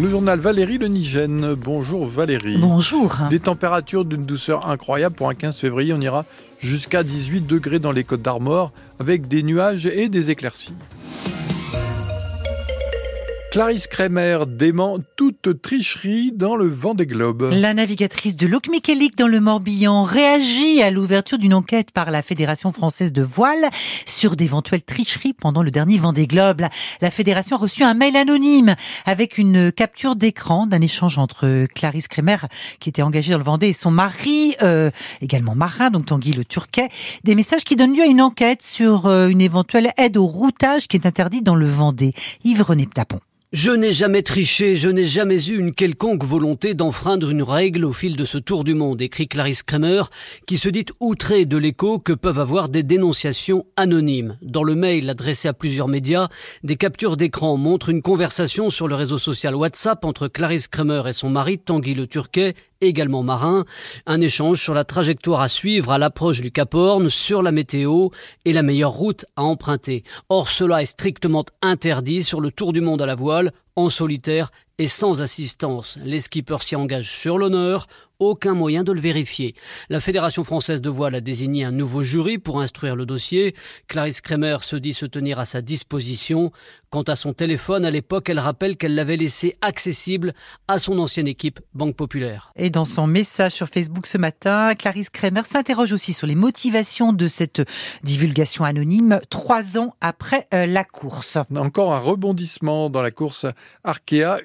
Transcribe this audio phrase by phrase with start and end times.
[0.00, 1.54] Le journal Valérie Le Nigène.
[1.54, 2.56] Bonjour Valérie.
[2.58, 3.18] Bonjour.
[3.28, 5.92] Des températures d'une douceur incroyable pour un 15 février.
[5.92, 6.24] On ira
[6.58, 10.72] jusqu'à 18 degrés dans les Côtes d'Armor avec des nuages et des éclaircies.
[13.50, 17.50] Clarisse Kremer dément toute tricherie dans le vent des globes.
[17.52, 22.72] La navigatrice de Locmiquelic dans le Morbihan réagit à l'ouverture d'une enquête par la Fédération
[22.72, 23.68] française de voile
[24.06, 26.62] sur d'éventuelles tricheries pendant le dernier Vendée Globe.
[27.00, 32.06] La fédération a reçu un mail anonyme avec une capture d'écran d'un échange entre Clarisse
[32.06, 32.46] Kremer,
[32.78, 36.44] qui était engagée dans le Vendée, et son mari, euh, également marin, donc Tanguy le
[36.44, 36.88] Turquet.
[37.24, 40.86] Des messages qui donnent lieu à une enquête sur euh, une éventuelle aide au routage
[40.86, 42.14] qui est interdite dans le Vendée.
[42.44, 43.18] Yves-René Tapon.
[43.52, 47.92] Je n'ai jamais triché, je n'ai jamais eu une quelconque volonté d'enfreindre une règle au
[47.92, 50.04] fil de ce tour du monde, écrit Clarisse Kramer,
[50.46, 54.38] qui se dit outrée de l'écho que peuvent avoir des dénonciations anonymes.
[54.40, 56.28] Dans le mail adressé à plusieurs médias,
[56.62, 61.12] des captures d'écran montrent une conversation sur le réseau social WhatsApp entre Clarisse Kramer et
[61.12, 63.64] son mari Tanguy Le Turquet également marin,
[64.06, 68.08] un échange sur la trajectoire à suivre à l'approche du Cap Horn, sur la météo
[68.44, 70.04] et la meilleure route à emprunter.
[70.28, 74.50] Or, cela est strictement interdit sur le Tour du Monde à la voile, en solitaire
[74.80, 75.98] et sans assistance.
[76.02, 77.86] Les skippers s'y engagent sur l'honneur,
[78.18, 79.54] aucun moyen de le vérifier.
[79.88, 83.54] La Fédération française de voile a désigné un nouveau jury pour instruire le dossier.
[83.88, 86.52] Clarisse Kremer se dit se tenir à sa disposition.
[86.90, 90.34] Quant à son téléphone, à l'époque, elle rappelle qu'elle l'avait laissé accessible
[90.68, 92.52] à son ancienne équipe Banque Populaire.
[92.56, 97.12] Et dans son message sur Facebook ce matin, Clarisse Kremer s'interroge aussi sur les motivations
[97.12, 97.62] de cette
[98.02, 101.38] divulgation anonyme trois ans après euh, la course.
[101.54, 103.46] Encore un rebondissement dans la course
[103.84, 104.40] Arkea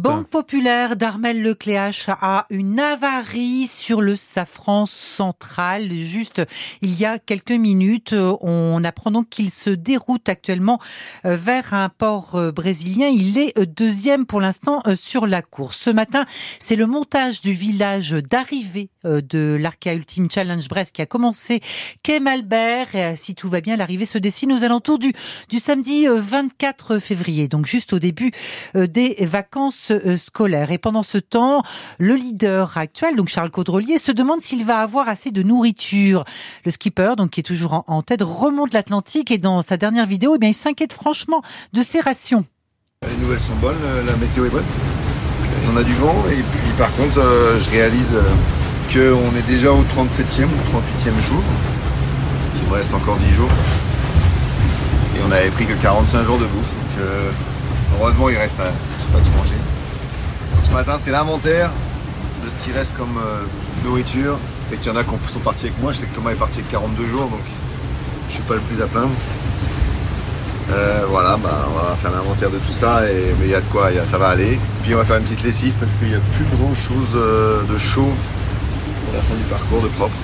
[0.00, 5.92] Banque Populaire d'Armel Lecléache a une avarie sur le safran central.
[5.92, 6.40] Juste
[6.80, 10.80] il y a quelques minutes, on apprend donc qu'il se déroute actuellement
[11.26, 13.08] euh, vers un port euh, brésilien.
[13.08, 15.76] Il est euh, deuxième pour l'instant sur la course.
[15.78, 16.24] Ce matin,
[16.58, 21.60] c'est le montage du village d'arrivée de l'Arca Ultime Challenge Brest qui a commencé
[22.02, 22.94] quai Malbert.
[22.94, 25.12] Et si tout va bien, l'arrivée se dessine aux alentours du,
[25.50, 28.32] du samedi 24 février, donc juste au début
[28.86, 30.72] des vacances scolaires.
[30.72, 31.62] Et pendant ce temps,
[31.98, 36.24] le leader actuel, donc Charles Caudrelier, se demande s'il va avoir assez de nourriture.
[36.64, 40.34] Le skipper, donc qui est toujours en, tête, remonte l'Atlantique et dans sa dernière vidéo,
[40.36, 41.42] eh bien, il s'inquiète franchement
[41.72, 42.44] de ses rations.
[43.08, 43.76] Les nouvelles sont bonnes,
[44.06, 44.64] la météo est bonne.
[45.72, 48.22] On a du vent et puis par contre, euh, je réalise euh,
[48.92, 51.42] qu'on est déjà au 37e ou 38e jour.
[52.62, 53.50] Il me reste encore 10 jours.
[55.16, 56.70] Et on avait pris que 45 jours de bouffe.
[56.70, 57.30] Donc euh,
[58.00, 59.56] heureusement, il reste pas de manger.
[60.66, 61.70] Ce matin, c'est l'inventaire
[62.44, 63.44] de ce qui reste comme euh,
[63.84, 64.38] nourriture.
[64.70, 65.92] Fait qu'il y en a qui sont partis avec moi.
[65.92, 67.40] Je sais que Thomas est parti avec 42 jours, donc
[68.28, 69.10] je suis pas le plus à plaindre.
[70.72, 73.60] Euh, voilà, bah, on va faire l'inventaire de tout ça, et, mais il y a
[73.60, 74.58] de quoi, ça va aller.
[74.82, 77.62] Puis on va faire une petite lessive parce qu'il n'y a plus grand chose euh,
[77.72, 78.12] de chaud
[79.04, 80.16] pour la fin du parcours, de propre.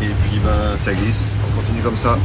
[0.00, 2.16] Et puis ben, ça glisse, on continue comme ça.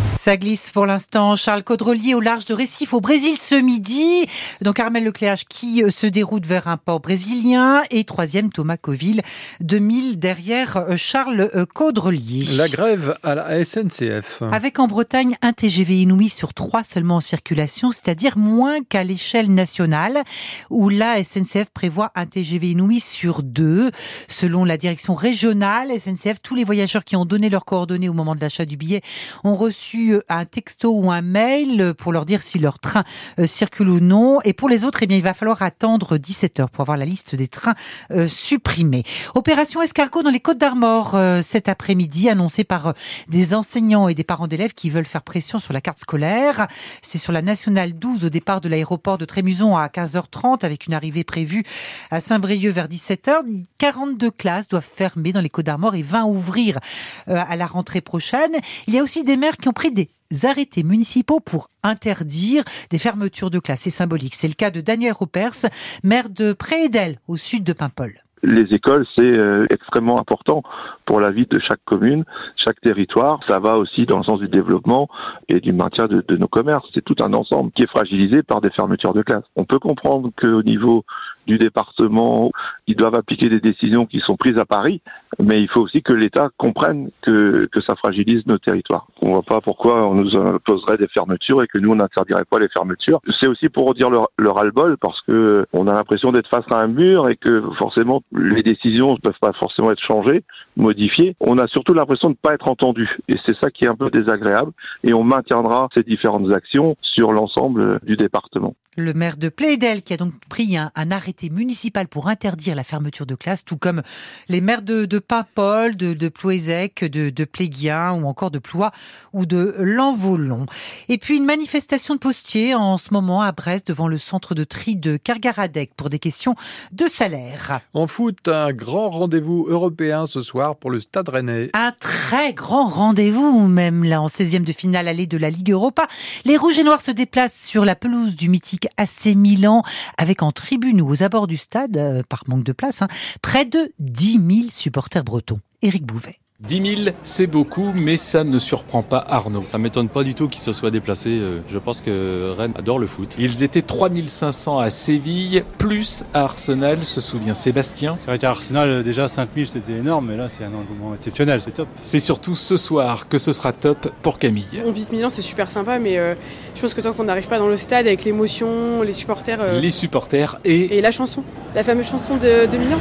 [0.00, 1.36] Ça glisse pour l'instant.
[1.36, 4.26] Charles Caudrelier au large de Récif au Brésil ce midi.
[4.62, 7.82] Donc Armel Lecléage qui euh, se déroute vers un port brésilien.
[7.90, 9.20] Et troisième, Thomas Coville,
[9.60, 12.46] 2000 derrière euh, Charles euh, Caudrelier.
[12.56, 14.42] La grève à la SNCF.
[14.52, 19.52] Avec en Bretagne un TGV inouï sur trois seulement en circulation, c'est-à-dire moins qu'à l'échelle
[19.52, 20.22] nationale,
[20.70, 23.90] où la SNCF prévoit un TGV inouï sur deux.
[24.28, 28.34] Selon la direction régionale SNCF, tous les voyageurs qui ont donné leurs coordonnées au moment
[28.34, 29.02] de l'achat du billet
[29.44, 33.04] ont reçu euh, un texto ou un mail pour leur dire si leur train
[33.38, 34.40] euh, circule ou non.
[34.44, 37.04] Et pour les autres, eh bien, il va falloir attendre 17 heures pour avoir la
[37.04, 37.74] liste des trains
[38.10, 39.04] euh, supprimés.
[39.34, 42.94] Opération escargot dans les Côtes d'Armor cet après-midi, annoncée par
[43.28, 46.66] des enseignants et des parents d'élèves qui veulent faire pression sur la carte scolaire.
[47.02, 50.94] C'est sur la nationale 12 au départ de l'aéroport de Trémuson à 15h30 avec une
[50.94, 51.64] arrivée prévue
[52.10, 53.42] à Saint-Brieuc vers 17h.
[53.78, 56.78] 42 classes doivent fermer dans les Côtes d'Armor et 20 ouvrir
[57.26, 58.52] à la rentrée prochaine.
[58.86, 60.10] Il y a aussi des maires qui ont pris des
[60.44, 63.80] arrêtés municipaux pour interdire des fermetures de classes.
[63.80, 64.34] C'est symbolique.
[64.34, 65.70] C'est le cas de Daniel Ropers,
[66.04, 68.12] maire de Prédel, au sud de Paimpol
[68.42, 70.62] les écoles, c'est euh, extrêmement important
[71.04, 72.24] pour la vie de chaque commune,
[72.56, 73.38] chaque territoire.
[73.46, 75.08] Ça va aussi dans le sens du développement
[75.48, 76.88] et du maintien de, de nos commerces.
[76.94, 79.44] C'est tout un ensemble qui est fragilisé par des fermetures de classes.
[79.56, 81.04] On peut comprendre qu'au niveau
[81.46, 82.50] du département.
[82.86, 85.00] Ils doivent appliquer des décisions qui sont prises à Paris,
[85.38, 89.06] mais il faut aussi que l'État comprenne que, ça fragilise nos territoires.
[89.22, 92.44] On ne voit pas pourquoi on nous imposerait des fermetures et que nous, on n'interdirait
[92.44, 93.20] pas les fermetures.
[93.40, 96.76] C'est aussi pour redire le, le ras-le-bol parce que on a l'impression d'être face à
[96.76, 100.44] un mur et que forcément les décisions ne peuvent pas forcément être changées,
[100.76, 101.36] modifiées.
[101.40, 103.94] On a surtout l'impression de ne pas être entendu et c'est ça qui est un
[103.94, 104.72] peu désagréable
[105.04, 108.74] et on maintiendra ces différentes actions sur l'ensemble du département.
[108.96, 113.24] Le maire de Plaidel qui a donc pris un, arrêté municipal pour interdire la fermeture
[113.24, 114.02] de classe, tout comme
[114.48, 118.90] les maires de, de Paimpol, de, de Plouézec, de, de Pléguien ou encore de Ploie
[119.32, 120.66] ou de Lanvolon.
[121.08, 124.64] Et puis une manifestation de postiers en ce moment à Brest devant le centre de
[124.64, 126.56] tri de Kergaradec pour des questions
[126.90, 127.80] de salaire.
[127.94, 131.70] En foot, un grand rendez-vous européen ce soir pour le Stade Rennais.
[131.74, 136.08] Un très grand rendez-vous même là en 16e de finale allée de la Ligue Europa.
[136.44, 139.84] Les Rouges et Noirs se déplacent sur la pelouse du mythique AC Milan,
[140.18, 143.08] avec en tribune ou aux abords du stade, euh, par manque de place, hein,
[143.42, 145.60] près de 10 000 supporters bretons.
[145.82, 146.38] Éric Bouvet.
[146.66, 149.62] 10 000, c'est beaucoup, mais ça ne surprend pas Arnaud.
[149.62, 151.38] Ça m'étonne pas du tout qu'ils se soient déplacés.
[151.40, 153.34] Euh, je pense que Rennes adore le foot.
[153.38, 158.16] Ils étaient 3500 à Séville, plus à Arsenal, se souvient Sébastien.
[158.18, 161.62] C'est vrai qu'à Arsenal, euh, déjà 5000 c'était énorme, mais là c'est un engouement exceptionnel,
[161.62, 161.88] c'est top.
[162.02, 164.66] C'est surtout ce soir que ce sera top pour Camille.
[164.84, 166.34] On visite Milan, c'est super sympa, mais euh,
[166.74, 169.80] je pense que tant qu'on n'arrive pas dans le stade avec l'émotion, les supporters.
[169.80, 170.98] Les supporters et.
[170.98, 171.42] Et la chanson,
[171.74, 172.98] la fameuse chanson de, de Milan.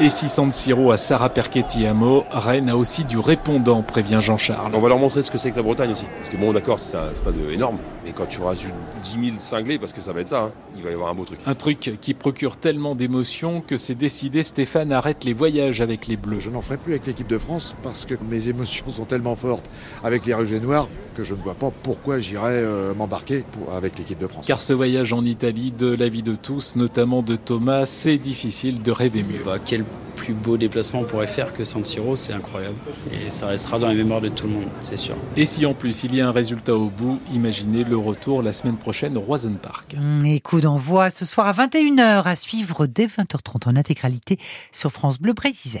[0.00, 4.70] Et si San Siro à Sarah Perchetti-Amo, Rennes a aussi du répondant, prévient Jean-Charles.
[4.72, 6.04] On va leur montrer ce que c'est que la Bretagne aussi.
[6.18, 7.78] Parce que bon, d'accord, c'est un stade énorme.
[8.04, 8.72] Mais quand tu rajoutes
[9.02, 11.14] 10 000 cinglés, parce que ça va être ça, hein, il va y avoir un
[11.14, 11.40] beau truc.
[11.44, 16.16] Un truc qui procure tellement d'émotions que c'est décidé, Stéphane arrête les voyages avec les
[16.16, 16.38] Bleus.
[16.38, 19.66] Je n'en ferai plus avec l'équipe de France parce que mes émotions sont tellement fortes
[20.04, 23.98] avec les Rouges et Noirs que je ne vois pas pourquoi j'irais euh, m'embarquer avec
[23.98, 24.46] l'équipe de France.
[24.46, 28.82] Car ce voyage en Italie, de la vie de tous, notamment de Thomas, c'est difficile
[28.82, 29.42] de rêver mieux.
[29.44, 29.82] Bah, quel
[30.28, 32.76] plus beau déplacement on pourrait faire que San Siro, c'est incroyable.
[33.10, 35.16] Et ça restera dans les mémoires de tout le monde, c'est sûr.
[35.36, 38.52] Et si en plus il y a un résultat au bout, imaginez le retour la
[38.52, 39.96] semaine prochaine au Roisen Park.
[39.98, 44.38] Mmh, et coup d'envoi ce soir à 21h à suivre dès 20h30 en intégralité
[44.70, 45.80] sur France Bleu Brésil.